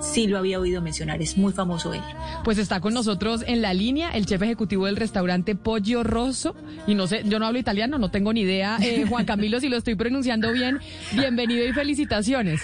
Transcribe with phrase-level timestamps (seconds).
[0.00, 2.02] Sí lo había oído mencionar, es muy famoso él.
[2.44, 6.54] Pues está con nosotros en la línea el chef ejecutivo del restaurante Pollo Rosso.
[6.86, 9.68] Y no sé, yo no hablo italiano, no tengo ni idea, eh, Juan Camilo, si
[9.68, 10.78] lo estoy pronunciando bien.
[11.12, 12.62] Bienvenido y felicitaciones.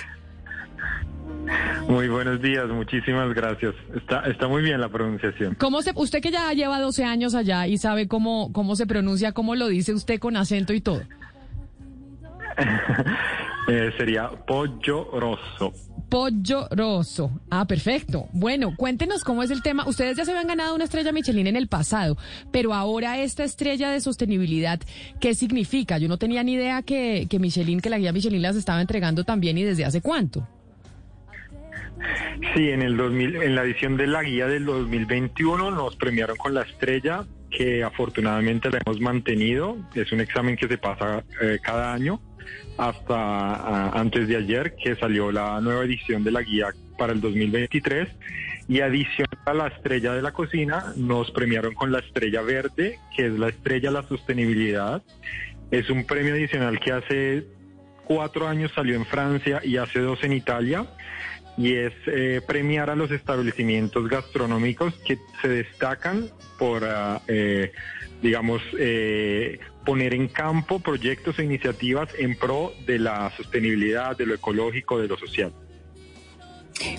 [1.89, 3.75] Muy buenos días, muchísimas gracias.
[3.95, 5.55] Está, está muy bien la pronunciación.
[5.57, 9.33] ¿Cómo se, usted que ya lleva 12 años allá y sabe cómo, cómo se pronuncia,
[9.33, 11.03] cómo lo dice usted con acento y todo?
[13.69, 15.73] Eh, sería pollo rosso.
[16.13, 17.41] Pollo Rosso.
[17.51, 18.29] Ah, perfecto.
[18.35, 19.89] Bueno, cuéntenos cómo es el tema.
[19.89, 22.19] Ustedes ya se habían ganado una estrella Michelin en el pasado,
[22.51, 24.79] pero ahora esta estrella de sostenibilidad,
[25.21, 25.97] ¿qué significa?
[25.97, 29.25] Yo no tenía ni idea que, que Michelin, que la guía Michelin las estaba entregando
[29.25, 30.47] también y desde hace cuánto.
[32.55, 36.53] Sí, en el 2000, en la edición de la guía del 2021 nos premiaron con
[36.53, 39.79] la estrella que afortunadamente la hemos mantenido.
[39.95, 42.21] Es un examen que se pasa eh, cada año
[42.79, 48.09] hasta antes de ayer que salió la nueva edición de la guía para el 2023
[48.69, 53.27] y adicional a la estrella de la cocina nos premiaron con la estrella verde que
[53.27, 55.03] es la estrella de la sostenibilidad.
[55.71, 57.47] Es un premio adicional que hace
[58.05, 60.87] cuatro años salió en Francia y hace dos en Italia
[61.57, 67.73] y es eh, premiar a los establecimientos gastronómicos que se destacan por, ah, eh,
[68.23, 74.35] digamos, eh, poner en campo proyectos e iniciativas en pro de la sostenibilidad, de lo
[74.35, 75.53] ecológico, de lo social.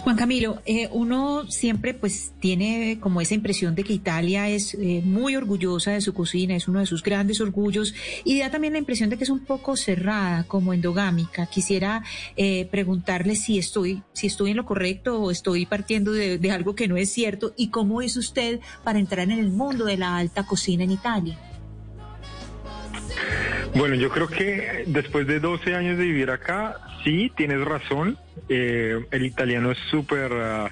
[0.03, 5.01] Juan Camilo, eh, uno siempre pues tiene como esa impresión de que Italia es eh,
[5.03, 7.93] muy orgullosa de su cocina, es uno de sus grandes orgullos
[8.23, 11.45] y da también la impresión de que es un poco cerrada, como endogámica.
[11.45, 12.03] Quisiera
[12.35, 16.75] eh, preguntarle si estoy, si estoy en lo correcto o estoy partiendo de, de algo
[16.75, 20.17] que no es cierto y cómo es usted para entrar en el mundo de la
[20.17, 21.37] alta cocina en Italia.
[23.75, 28.17] Bueno, yo creo que después de 12 años de vivir acá, sí, tienes razón.
[28.47, 30.71] Eh, el italiano es súper ah,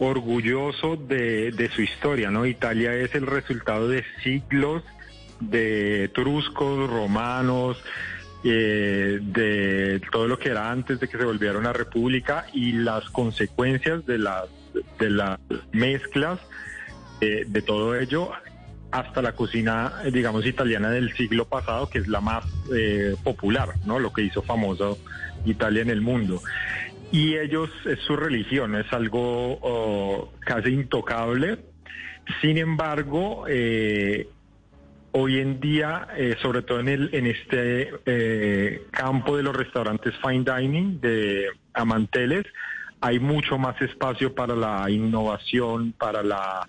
[0.00, 2.44] orgulloso de, su historia, ¿no?
[2.44, 4.82] Italia es el resultado de siglos
[5.38, 7.82] de etruscos, romanos,
[8.42, 13.08] eh, de todo lo que era antes de que se volviera una república y las
[13.10, 14.44] consecuencias de las
[14.98, 15.38] de las
[15.72, 16.40] mezclas
[17.20, 18.32] eh, de todo ello
[18.90, 23.70] hasta la cocina, eh, digamos, italiana del siglo pasado, que es la más eh, popular,
[23.84, 23.98] ¿no?
[23.98, 24.98] Lo que hizo famoso
[25.44, 26.40] Italia en el mundo.
[27.10, 31.58] Y ellos, es su religión, es algo oh, casi intocable.
[32.40, 34.28] Sin embargo, eh,
[35.12, 40.14] hoy en día, eh, sobre todo en, el, en este eh, campo de los restaurantes
[40.20, 42.46] fine dining, de amanteles,
[43.00, 46.66] hay mucho más espacio para la innovación, para la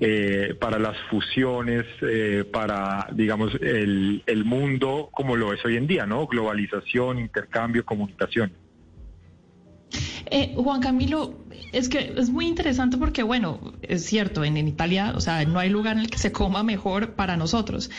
[0.00, 5.86] eh, para las fusiones, eh, para, digamos, el, el mundo como lo es hoy en
[5.86, 6.26] día, ¿no?
[6.26, 8.52] Globalización, intercambio, comunicación.
[10.30, 11.43] Eh, Juan Camilo,
[11.74, 15.68] es que es muy interesante porque, bueno, es cierto, en, Italia, o sea, no hay
[15.68, 17.90] lugar en el que se coma mejor para nosotros,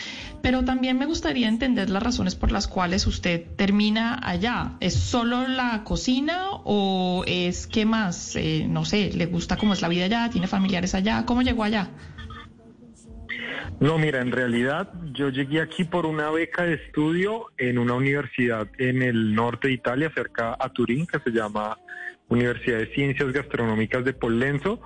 [0.42, 4.76] pero también me gustaría entender las razones por las cuales usted termina allá.
[4.80, 8.34] ¿Es solo la cocina o es qué más?
[8.36, 10.30] Eh, no sé, ¿le gusta cómo es la vida allá?
[10.30, 11.24] ¿Tiene familiares allá?
[11.26, 11.90] ¿Cómo llegó allá?
[13.78, 18.68] No, mira, en realidad yo llegué aquí por una beca de estudio en una universidad
[18.78, 21.76] en el norte de Italia, cerca a Turín, que se llama
[22.28, 24.80] Universidad de Ciencias Gastronómicas de Pollenzo,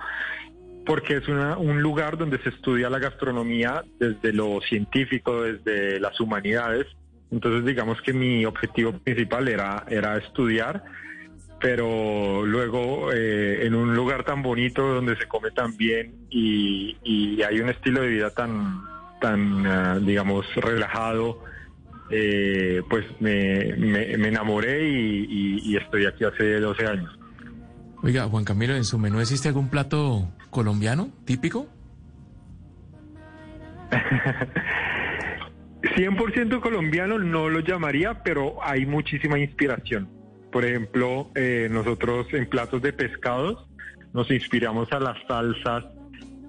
[0.85, 6.19] porque es una, un lugar donde se estudia la gastronomía desde lo científico, desde las
[6.19, 6.87] humanidades.
[7.31, 10.83] Entonces, digamos que mi objetivo principal era, era estudiar,
[11.59, 16.97] pero luego eh, en un lugar tan bonito donde se come tan bien y,
[17.43, 18.83] hay un estilo de vida tan,
[19.19, 21.43] tan uh, digamos, relajado,
[22.11, 27.20] eh, pues me, me, enamoré y, y, y estoy aquí hace 12 años.
[28.03, 31.67] Oiga, Juan Camilo, ¿en su menú existe algún plato colombiano típico?
[35.81, 40.09] 100% colombiano no lo llamaría, pero hay muchísima inspiración.
[40.51, 43.67] Por ejemplo, eh, nosotros en platos de pescados
[44.13, 45.85] nos inspiramos a las salsas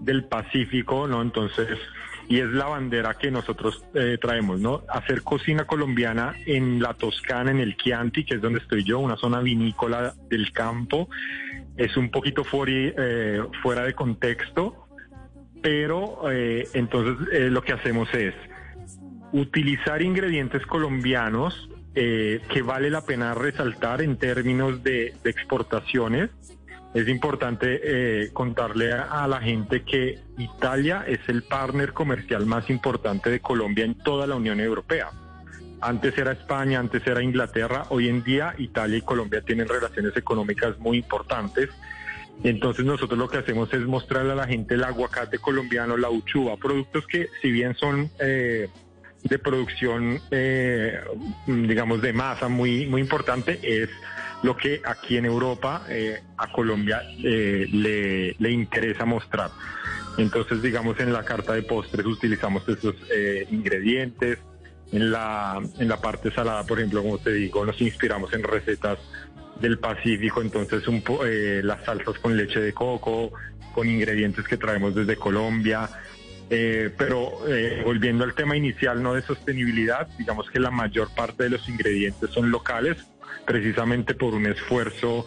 [0.01, 1.21] del Pacífico, ¿no?
[1.23, 1.69] Entonces,
[2.33, 4.85] y es la bandera que nosotros eh, traemos, ¿no?
[4.89, 9.19] Hacer cocina colombiana en la Toscana, en el Chianti, que es donde estoy yo, una
[9.19, 11.11] zona vinícola del campo,
[11.77, 14.87] es un poquito fuera, fuera de contexto,
[15.63, 18.35] pero entonces lo que hacemos es
[19.33, 26.31] utilizar ingredientes colombianos que vale la pena resaltar en términos de exportaciones
[26.95, 33.31] es importante eh, contarle a, la gente que Italia es el partner comercial más importante
[33.31, 35.11] de Colombia en toda la Unión Europea.
[35.81, 40.79] Antes era España, antes era Inglaterra, hoy en día Italia y Colombia tienen relaciones económicas
[40.79, 41.71] muy importantes.
[42.45, 46.57] Entonces nosotros lo que hacemos es mostrarle a la gente el aguacate colombiano, la uchuva,
[46.57, 48.69] productos que si bien son eh,
[49.25, 51.01] de producción, eh,
[51.47, 53.89] digamos, de masa muy, muy importante, es
[54.43, 59.51] lo que aquí en Europa eh, a Colombia eh, le, le, interesa mostrar.
[60.19, 64.39] Entonces, digamos, en la carta de postres utilizamos esos eh, ingredientes.
[64.91, 68.99] En la, en la parte salada, por ejemplo, como te digo, nos inspiramos en recetas
[69.59, 71.03] del Pacífico, entonces un
[71.63, 73.33] las salsas con leche de coco,
[73.75, 75.89] con ingredientes que traemos desde Colombia.
[76.99, 77.39] Pero
[77.85, 82.31] volviendo al tema inicial, no de sostenibilidad, digamos que la mayor parte de los ingredientes
[82.31, 82.99] son locales,
[83.47, 85.27] precisamente por un esfuerzo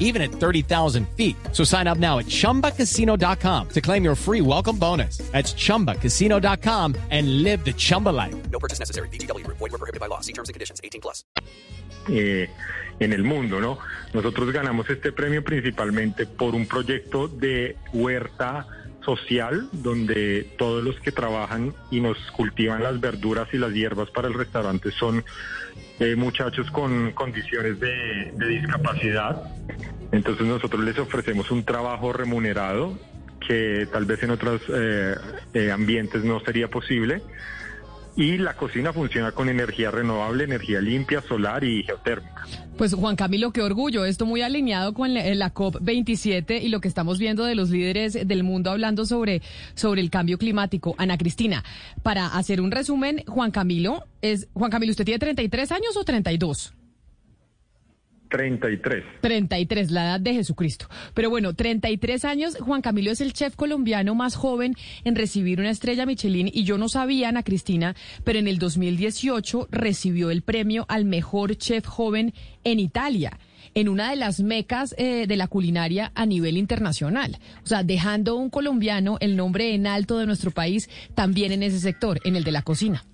[0.00, 1.36] even at 30,000 feet.
[1.52, 5.18] So sign up now at ChumbaCasino.com to claim your free welcome bonus.
[5.32, 8.34] That's ChumbaCasino.com and live the Chumba life.
[8.50, 9.08] No purchase necessary.
[9.10, 9.46] BGW.
[9.46, 10.20] Void were prohibited by law.
[10.20, 10.80] See terms and conditions.
[10.82, 11.22] 18 plus.
[12.08, 12.48] Eh,
[13.00, 13.78] en el mundo, ¿no?
[14.14, 18.66] Nosotros ganamos este premio principalmente por un proyecto de huerta
[19.06, 24.28] social donde todos los que trabajan y nos cultivan las verduras y las hierbas para
[24.28, 25.24] el restaurante son
[26.00, 29.42] eh, muchachos con condiciones de, discapacidad.
[30.12, 32.98] Entonces nosotros les ofrecemos un trabajo remunerado
[33.46, 35.14] que tal vez en otros eh,
[35.54, 37.22] eh, ambientes no sería posible
[38.16, 42.46] y la cocina funciona con energía renovable, energía limpia, solar y geotérmica.
[42.78, 44.04] Pues Juan Camilo, qué orgullo.
[44.04, 48.42] Esto muy alineado con la COP27 y lo que estamos viendo de los líderes del
[48.42, 49.42] mundo hablando sobre,
[49.74, 50.94] sobre el cambio climático.
[50.98, 51.62] Ana Cristina,
[52.02, 56.75] para hacer un resumen, Juan Camilo, es Juan Camilo, ¿usted tiene 33 años o 32?
[58.28, 59.04] 33.
[59.20, 60.88] 33, la edad de Jesucristo.
[61.14, 64.74] Pero bueno, 33 años, Juan Camilo es el chef colombiano más joven
[65.04, 67.94] en recibir una estrella Michelin y yo no sabía, Ana Cristina,
[68.24, 72.34] pero en el 2018 recibió el premio al mejor chef joven
[72.64, 73.38] en Italia
[73.74, 77.38] en una de las mecas eh, de la culinaria a nivel internacional.
[77.62, 81.78] O sea, dejando un colombiano el nombre en alto de nuestro país también en ese
[81.78, 83.04] sector, en el de la cocina.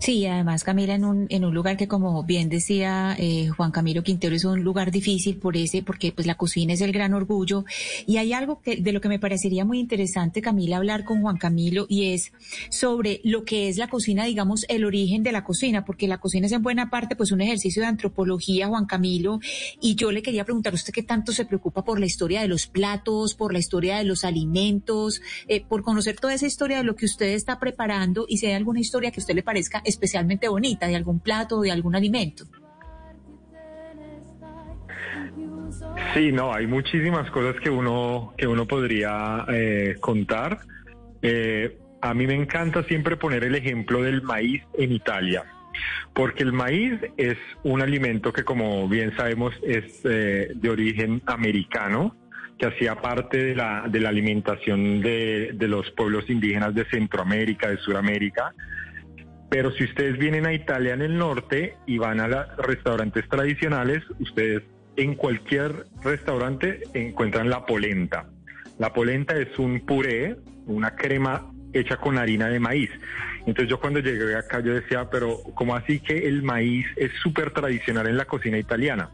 [0.00, 4.04] Sí, además Camila en un, en un lugar que como bien decía eh, Juan Camilo
[4.04, 7.64] Quintero es un lugar difícil por ese, porque pues la cocina es el gran orgullo.
[8.06, 11.36] Y hay algo que, de lo que me parecería muy interesante Camila hablar con Juan
[11.36, 12.32] Camilo y es
[12.70, 16.46] sobre lo que es la cocina, digamos, el origen de la cocina, porque la cocina
[16.46, 19.40] es en buena parte pues un ejercicio de antropología, Juan Camilo.
[19.80, 22.48] Y yo le quería preguntar a usted qué tanto se preocupa por la historia de
[22.48, 26.84] los platos, por la historia de los alimentos, eh, por conocer toda esa historia de
[26.84, 30.48] lo que usted está preparando y si hay alguna historia que usted le parezca especialmente
[30.48, 32.44] bonita de algún plato o de algún alimento.
[36.14, 40.58] Sí, no, hay muchísimas cosas que uno, que uno podría eh, contar.
[41.22, 45.44] Eh, a mí me encanta siempre poner el ejemplo del maíz en Italia,
[46.14, 52.16] porque el maíz es un alimento que, como bien sabemos, es eh, de origen americano,
[52.58, 57.68] que hacía parte de la, de la alimentación de, de los pueblos indígenas de Centroamérica,
[57.68, 58.54] de Sudamérica,
[59.48, 64.02] pero si ustedes vienen a Italia en el norte y van a los restaurantes tradicionales,
[64.20, 64.62] ustedes
[64.96, 68.26] en cualquier restaurante encuentran la polenta.
[68.78, 70.36] La polenta es un puré,
[70.66, 72.90] una crema hecha con harina de maíz.
[73.46, 77.52] Entonces yo cuando llegué acá yo decía, pero ¿cómo así que el maíz es súper
[77.52, 79.10] tradicional en la cocina italiana?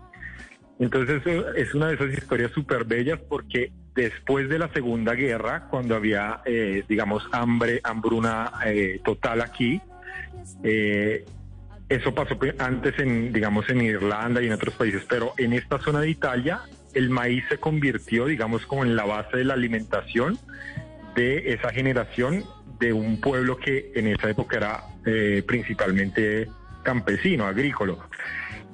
[0.80, 1.22] Entonces
[1.56, 6.40] es una de esas historias súper bellas porque después de la Segunda Guerra, cuando había,
[6.44, 9.80] eh, digamos, hambre, hambruna eh, total aquí,
[10.62, 11.24] eh,
[11.88, 16.00] eso pasó antes en, digamos, en Irlanda y en otros países, pero en esta zona
[16.00, 16.62] de Italia
[16.94, 20.38] el maíz se convirtió, digamos, como en la base de la alimentación
[21.14, 22.44] de esa generación
[22.78, 26.48] de un pueblo que en esa época era eh, principalmente
[26.82, 27.94] campesino, agrícola.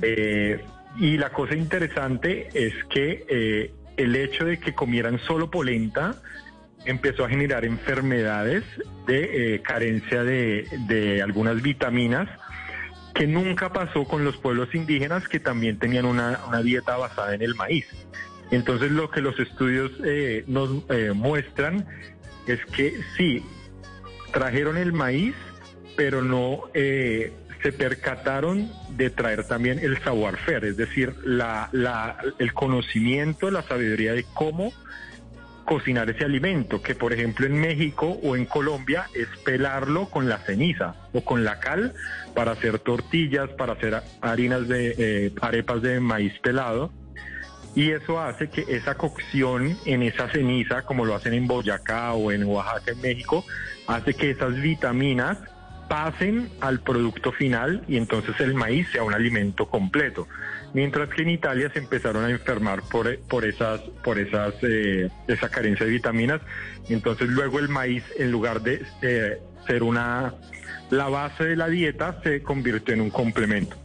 [0.03, 0.63] Eh,
[0.99, 6.17] y la cosa interesante es que el hecho de que comieran solo polenta
[6.85, 8.65] empezó a generar enfermedades
[9.07, 12.29] de eh, carencia de, de algunas vitaminas
[13.15, 17.43] que nunca pasó con los pueblos indígenas que también tenían una, una dieta basada en
[17.43, 17.87] el maíz.
[18.51, 21.87] Entonces lo que los estudios eh, nos eh, muestran
[22.47, 23.45] es que sí,
[24.33, 25.35] trajeron el maíz,
[25.97, 27.33] pero no eh,
[27.63, 34.15] se percataron de traer también el savoir-faire, es decir, la, la, el conocimiento, la sabiduría
[34.15, 34.73] de cómo
[35.65, 40.39] cocinar ese alimento, que por ejemplo en México o en Colombia es pelarlo con la
[40.39, 41.95] ceniza o con la cal
[42.35, 46.93] para hacer tortillas, para hacer harinas de eh, arepas de maíz pelado.
[47.75, 52.33] Y eso hace que esa cocción en esa ceniza, como lo hacen en Boyacá o
[52.33, 53.45] en Oaxaca, en México,
[53.87, 55.39] hace que esas vitaminas
[55.91, 60.29] pasen al producto final y entonces el maíz sea un alimento completo.
[60.73, 65.49] Mientras que en Italia se empezaron a enfermar por, por esas, por esas, eh, esa
[65.49, 66.43] carencia de vitaminas.
[66.89, 70.33] Entonces luego el maíz, en lugar de eh, ser una
[70.91, 73.77] la base de la dieta, se convirtió en un complemento.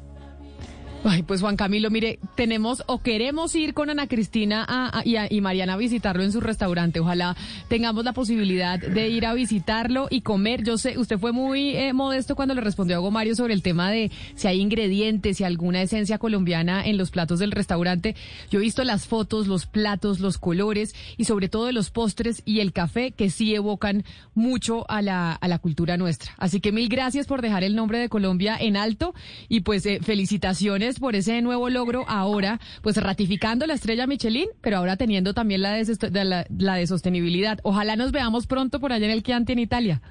[1.08, 5.32] Ay, pues Juan Camilo, mire, tenemos o queremos ir con Ana Cristina a- y, a-
[5.32, 7.00] y Mariana a visitarlo en su restaurante.
[7.00, 7.36] Ojalá
[7.68, 10.64] tengamos la posibilidad de ir a visitarlo y comer.
[10.64, 13.62] Yo sé, usted fue muy eh, modesto cuando le respondió a Hugo Mario sobre el
[13.62, 18.16] tema de si hay ingredientes, si alguna esencia colombiana en los platos del restaurante.
[18.50, 22.62] Yo he visto las fotos, los platos, los colores y sobre todo los postres y
[22.62, 26.32] el café que sí evocan mucho a la, a la cultura nuestra.
[26.40, 29.14] Así que mil gracias por dejar el nombre de Colombia en alto
[29.50, 34.78] y pues eh, felicitaciones por ese nuevo logro ahora, pues ratificando la estrella Michelin, pero
[34.78, 37.60] ahora teniendo también la de, la, la de sostenibilidad.
[37.64, 40.02] Ojalá nos veamos pronto por allá en el Chianti en Italia.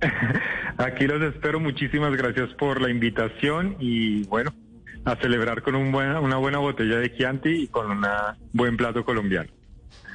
[0.78, 1.60] Aquí los espero.
[1.60, 4.52] Muchísimas gracias por la invitación y bueno,
[5.04, 8.04] a celebrar con un buena, una buena botella de Chianti y con un
[8.52, 9.50] buen plato colombiano.